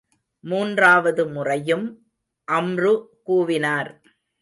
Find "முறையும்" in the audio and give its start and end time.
1.27-1.85